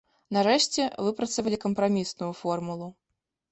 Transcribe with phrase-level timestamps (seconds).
[0.37, 2.91] Нарэшце выпрацавалі кампрамісную формулу.